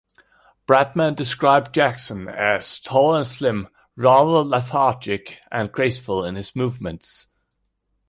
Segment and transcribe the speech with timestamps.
[0.67, 7.27] Bradman described Jackson as "tall and slim, rather lethargic and graceful in his movements".